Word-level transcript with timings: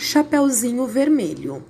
Chapeuzinho 0.00 0.86
Vermelho. 0.86 1.64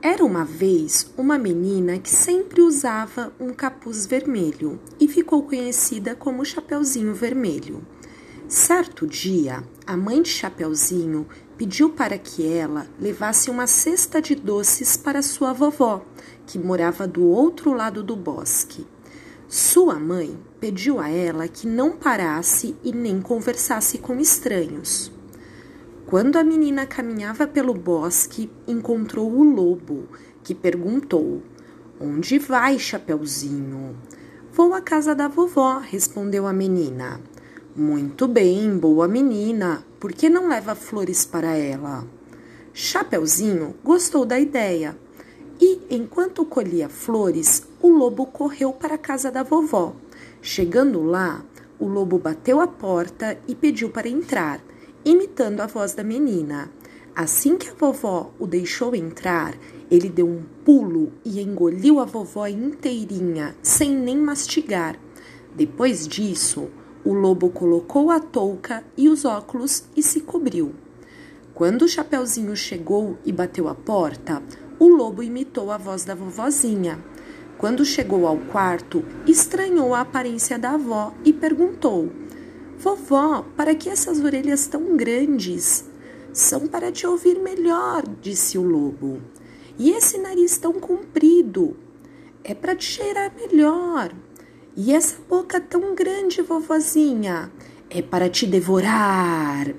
Era 0.00 0.24
uma 0.24 0.46
vez 0.46 1.12
uma 1.14 1.36
menina 1.36 1.98
que 1.98 2.08
sempre 2.08 2.62
usava 2.62 3.34
um 3.38 3.50
capuz 3.50 4.06
vermelho 4.06 4.80
e 4.98 5.06
ficou 5.06 5.42
conhecida 5.42 6.14
como 6.14 6.42
Chapeuzinho 6.42 7.12
Vermelho. 7.12 7.86
Certo 8.48 9.06
dia, 9.06 9.62
a 9.86 9.94
mãe 9.94 10.22
de 10.22 10.30
Chapeuzinho 10.30 11.28
pediu 11.58 11.90
para 11.90 12.16
que 12.16 12.50
ela 12.50 12.86
levasse 12.98 13.50
uma 13.50 13.66
cesta 13.66 14.22
de 14.22 14.34
doces 14.34 14.96
para 14.96 15.20
sua 15.20 15.52
vovó, 15.52 16.02
que 16.46 16.58
morava 16.58 17.06
do 17.06 17.24
outro 17.24 17.74
lado 17.74 18.02
do 18.02 18.16
bosque. 18.16 18.86
Sua 19.46 19.96
mãe 19.96 20.34
pediu 20.58 20.98
a 20.98 21.10
ela 21.10 21.46
que 21.46 21.66
não 21.66 21.92
parasse 21.92 22.74
e 22.82 22.90
nem 22.90 23.20
conversasse 23.20 23.98
com 23.98 24.18
estranhos. 24.18 25.12
Quando 26.10 26.38
a 26.38 26.42
menina 26.42 26.86
caminhava 26.86 27.46
pelo 27.46 27.72
bosque, 27.72 28.50
encontrou 28.66 29.30
o 29.30 29.44
lobo, 29.44 30.08
que 30.42 30.56
perguntou: 30.56 31.40
Onde 32.00 32.36
vai, 32.36 32.80
Chapeuzinho? 32.80 33.96
Vou 34.52 34.74
à 34.74 34.80
casa 34.80 35.14
da 35.14 35.28
vovó, 35.28 35.78
respondeu 35.78 36.48
a 36.48 36.52
menina. 36.52 37.20
Muito 37.76 38.26
bem, 38.26 38.76
boa 38.76 39.06
menina. 39.06 39.84
Por 40.00 40.12
que 40.12 40.28
não 40.28 40.48
leva 40.48 40.74
flores 40.74 41.24
para 41.24 41.56
ela? 41.56 42.04
Chapeuzinho 42.74 43.76
gostou 43.84 44.24
da 44.26 44.40
ideia. 44.40 44.98
E, 45.60 45.80
enquanto 45.88 46.44
colhia 46.44 46.88
flores, 46.88 47.68
o 47.80 47.88
lobo 47.88 48.26
correu 48.26 48.72
para 48.72 48.96
a 48.96 48.98
casa 48.98 49.30
da 49.30 49.44
vovó. 49.44 49.94
Chegando 50.42 51.04
lá, 51.04 51.44
o 51.78 51.86
lobo 51.86 52.18
bateu 52.18 52.58
a 52.58 52.66
porta 52.66 53.38
e 53.46 53.54
pediu 53.54 53.90
para 53.90 54.08
entrar 54.08 54.60
imitando 55.04 55.60
a 55.60 55.66
voz 55.66 55.94
da 55.94 56.04
menina. 56.04 56.70
Assim 57.14 57.56
que 57.56 57.68
a 57.68 57.74
vovó 57.74 58.32
o 58.38 58.46
deixou 58.46 58.94
entrar, 58.94 59.54
ele 59.90 60.08
deu 60.08 60.26
um 60.26 60.42
pulo 60.64 61.12
e 61.24 61.40
engoliu 61.40 61.98
a 61.98 62.04
vovó 62.04 62.46
inteirinha, 62.46 63.56
sem 63.62 63.94
nem 63.94 64.16
mastigar. 64.16 64.98
Depois 65.54 66.06
disso, 66.06 66.70
o 67.04 67.12
lobo 67.12 67.50
colocou 67.50 68.10
a 68.10 68.20
touca 68.20 68.84
e 68.96 69.08
os 69.08 69.24
óculos 69.24 69.84
e 69.96 70.02
se 70.02 70.20
cobriu. 70.20 70.72
Quando 71.54 71.82
o 71.82 71.88
Chapeuzinho 71.88 72.56
chegou 72.56 73.18
e 73.24 73.32
bateu 73.32 73.68
a 73.68 73.74
porta, 73.74 74.42
o 74.78 74.88
lobo 74.88 75.22
imitou 75.22 75.70
a 75.70 75.76
voz 75.76 76.04
da 76.04 76.14
vovozinha. 76.14 76.98
Quando 77.58 77.84
chegou 77.84 78.26
ao 78.26 78.38
quarto, 78.38 79.04
estranhou 79.26 79.94
a 79.94 80.00
aparência 80.00 80.58
da 80.58 80.70
avó 80.70 81.12
e 81.24 81.32
perguntou: 81.32 82.10
Vovó, 82.80 83.44
para 83.58 83.74
que 83.74 83.90
essas 83.90 84.20
orelhas 84.20 84.66
tão 84.66 84.96
grandes? 84.96 85.84
São 86.32 86.66
para 86.66 86.90
te 86.90 87.06
ouvir 87.06 87.38
melhor, 87.38 88.02
disse 88.22 88.56
o 88.56 88.62
lobo. 88.62 89.20
E 89.78 89.90
esse 89.90 90.16
nariz 90.16 90.56
tão 90.56 90.72
comprido? 90.72 91.76
É 92.42 92.54
para 92.54 92.74
te 92.74 92.86
cheirar 92.86 93.34
melhor. 93.36 94.14
E 94.74 94.94
essa 94.94 95.18
boca 95.28 95.60
tão 95.60 95.94
grande, 95.94 96.40
vovozinha? 96.40 97.52
É 97.90 98.00
para 98.00 98.30
te 98.30 98.46
devorar. 98.46 99.74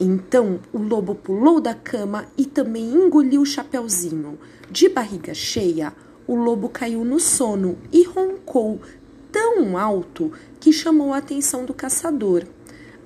Então 0.00 0.58
o 0.72 0.78
lobo 0.78 1.14
pulou 1.14 1.60
da 1.60 1.74
cama 1.74 2.24
e 2.38 2.46
também 2.46 2.86
engoliu 2.86 3.42
o 3.42 3.46
chapeuzinho. 3.46 4.38
De 4.70 4.88
barriga 4.88 5.34
cheia, 5.34 5.92
o 6.26 6.34
lobo 6.34 6.70
caiu 6.70 7.04
no 7.04 7.20
sono 7.20 7.76
e 7.92 8.02
roncou 8.04 8.80
tão 9.36 9.76
alto 9.76 10.32
que 10.58 10.72
chamou 10.72 11.12
a 11.12 11.18
atenção 11.18 11.66
do 11.66 11.74
caçador. 11.74 12.44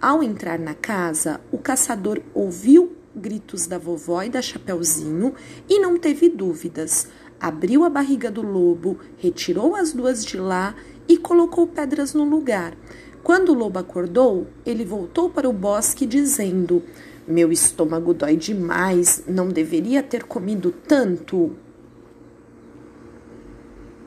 Ao 0.00 0.23
entrar 0.23 0.61
na 0.61 0.75
casa, 0.75 1.41
o 1.50 1.59
caçador 1.59 2.22
ouviu 2.33 2.92
gritos 3.17 3.67
da 3.67 3.78
vovó 3.78 4.22
e 4.22 4.28
da 4.28 4.41
Chapeuzinho 4.41 5.34
e 5.69 5.81
não 5.81 5.98
teve 5.98 6.28
dúvidas. 6.28 7.09
Abriu 7.41 7.83
a 7.83 7.91
barriga 7.91 8.31
do 8.31 8.42
lobo, 8.42 9.00
retirou 9.19 9.75
as 9.75 9.92
duas 9.92 10.25
de 10.25 10.37
lá 10.37 10.77
e 11.09 11.16
colocou 11.16 11.66
pedras 11.66 12.15
no 12.15 12.22
lugar. 12.22 12.76
Quando 13.25 13.49
o 13.49 13.55
lobo 13.55 13.81
acordou, 13.81 14.47
ele 14.65 14.84
voltou 14.84 15.31
para 15.31 15.49
o 15.49 15.53
bosque 15.53 16.06
dizendo: 16.06 16.81
Meu 17.26 17.50
estômago 17.50 18.15
dói 18.15 18.37
demais, 18.37 19.25
não 19.26 19.49
deveria 19.49 20.00
ter 20.00 20.22
comido 20.22 20.71
tanto. 20.87 21.56